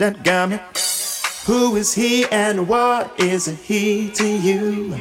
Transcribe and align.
That 0.00 0.24
got. 0.24 0.48
Who 1.44 1.76
is 1.76 1.92
he 1.92 2.24
and 2.32 2.66
what 2.66 3.20
is 3.20 3.44
he 3.44 4.10
to 4.12 4.26
you? 4.26 4.94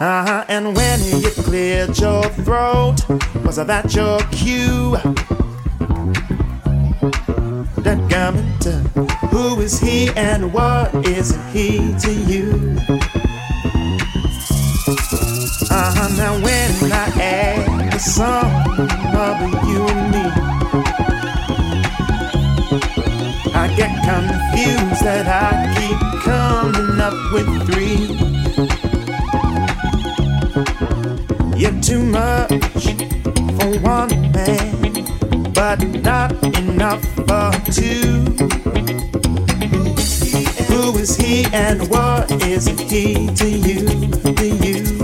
Uh-huh, 0.00 0.46
and 0.48 0.74
when 0.74 0.98
you 1.20 1.28
cleared 1.44 1.98
your 1.98 2.24
throat, 2.40 3.06
was 3.44 3.56
that 3.56 3.94
your 3.94 4.20
cue? 4.32 4.96
That 7.84 8.00
garment, 8.08 8.64
who 9.30 9.60
is 9.60 9.78
he 9.78 10.08
and 10.16 10.54
what 10.54 10.94
is 11.06 11.36
he 11.52 11.92
to 12.00 12.12
you? 12.14 12.78
Uh-huh, 15.70 16.08
now 16.16 16.32
when 16.40 16.92
I 16.92 17.12
add 17.20 17.92
the 17.92 17.98
sum 17.98 18.46
of 19.14 19.68
you 19.68 19.86
and 19.86 20.10
me, 20.12 20.95
confused 24.06 25.02
that 25.02 25.26
I 25.26 25.50
keep 25.74 25.98
coming 26.22 27.00
up 27.00 27.16
with 27.32 27.48
three. 27.66 28.06
You're 31.60 31.80
too 31.82 32.04
much 32.04 32.84
for 33.56 33.70
one 33.80 34.30
man, 34.30 35.52
but 35.52 35.82
not 36.04 36.30
enough 36.56 37.02
for 37.26 37.50
two. 37.72 38.22
Who 40.70 40.98
is 40.98 41.16
he 41.16 41.46
and 41.52 41.88
what 41.90 42.30
is 42.46 42.68
he 42.68 43.26
to 43.34 43.48
you? 43.48 43.88
To 44.36 44.46
you? 44.46 44.95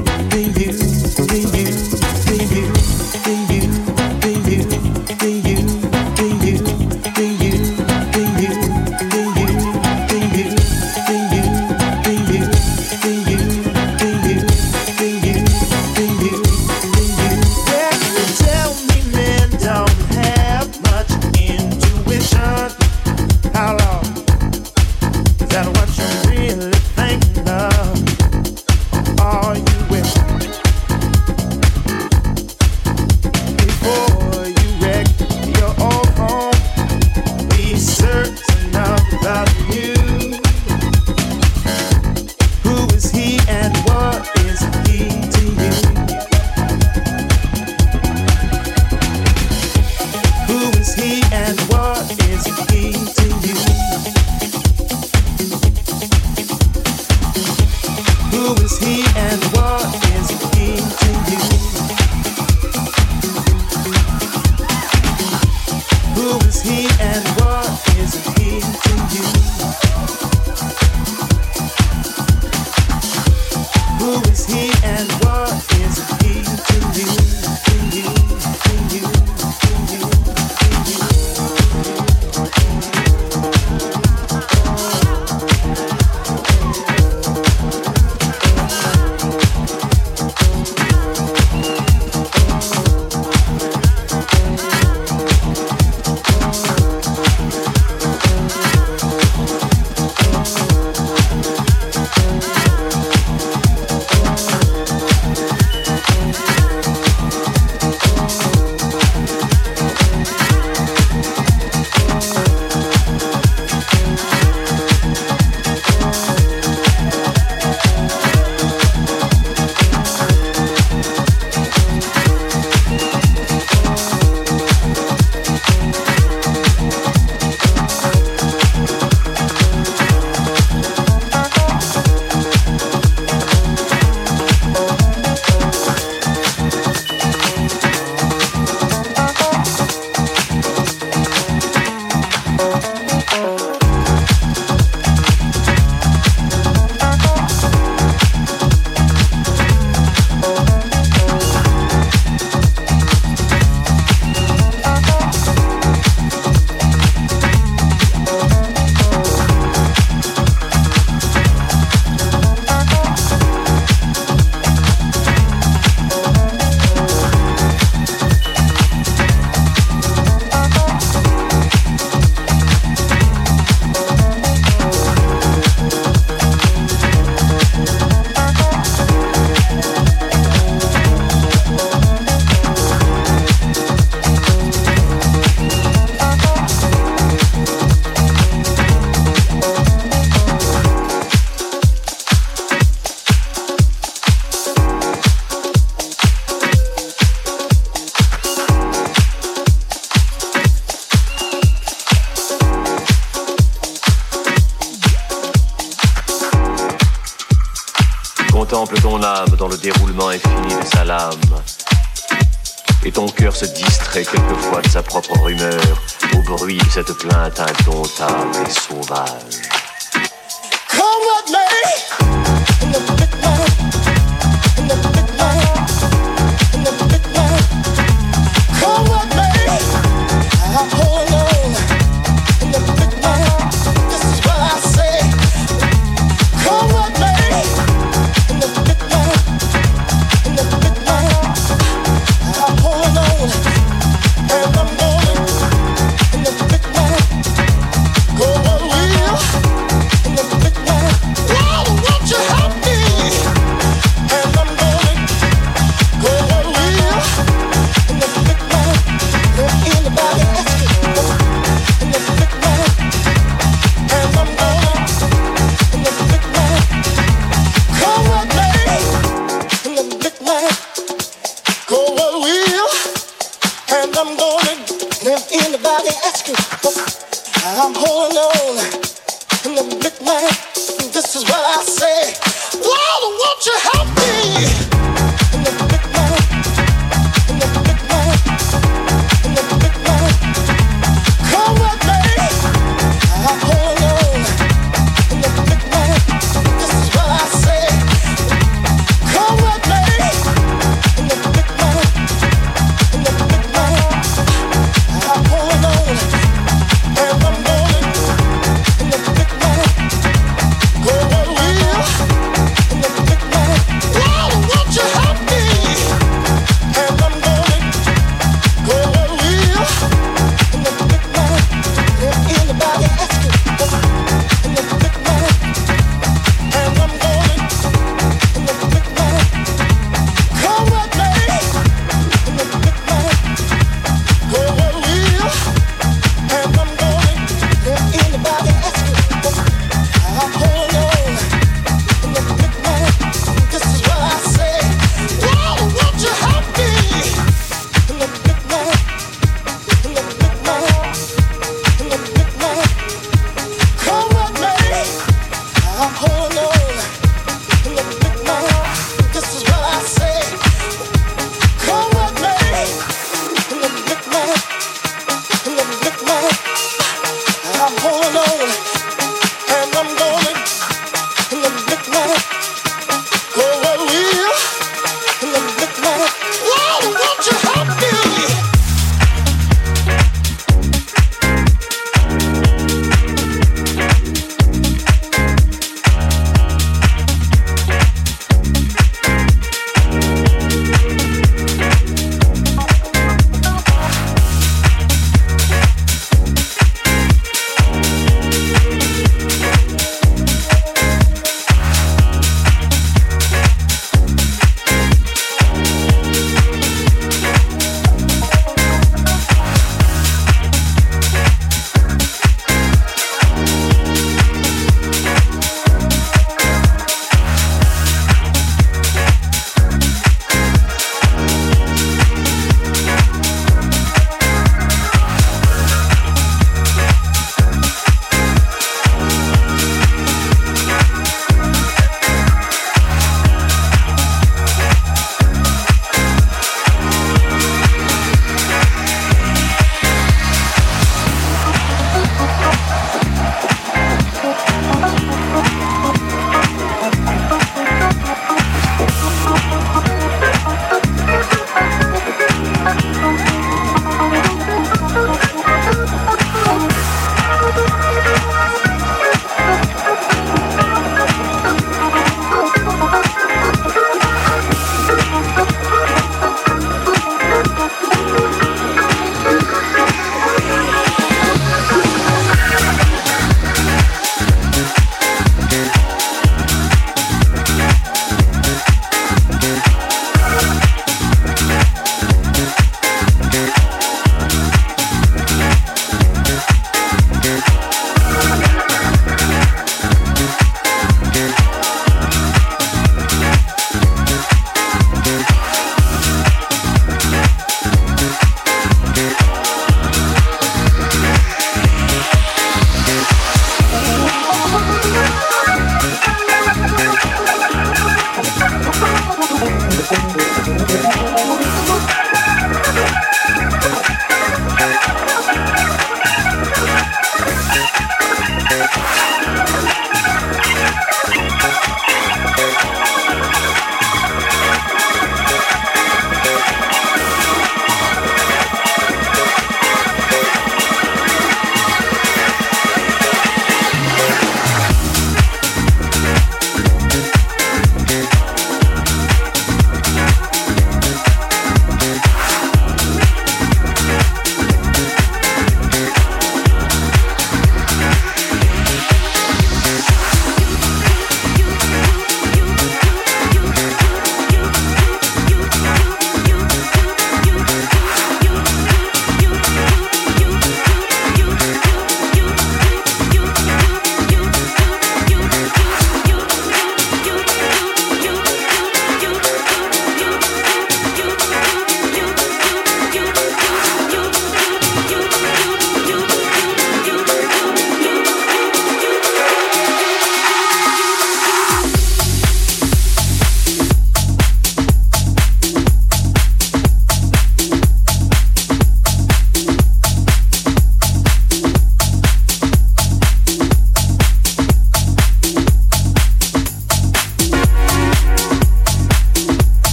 cette 216.93 217.17
planète. 217.17 217.32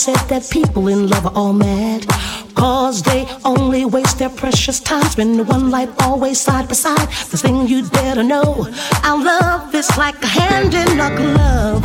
Said 0.00 0.28
that 0.28 0.48
people 0.50 0.88
in 0.88 1.08
love 1.08 1.26
are 1.26 1.32
all 1.34 1.52
mad. 1.52 2.06
Cause 2.54 3.02
they 3.02 3.26
only 3.44 3.84
waste 3.84 4.18
their 4.18 4.30
precious 4.30 4.80
time 4.80 5.04
spending 5.04 5.46
one 5.46 5.70
life 5.70 5.90
always 6.00 6.40
side 6.40 6.68
by 6.68 6.74
side. 6.74 7.08
The 7.30 7.36
thing 7.36 7.68
you'd 7.68 7.92
better 7.92 8.22
know 8.22 8.66
our 9.04 9.22
love 9.22 9.74
is 9.74 9.90
like 9.98 10.16
a 10.22 10.26
hand 10.26 10.72
in 10.72 11.00
a 11.08 11.10
glove. 11.20 11.84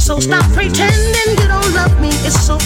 So 0.00 0.20
stop 0.20 0.44
pretending 0.52 1.13
it's 2.26 2.40
so 2.40 2.56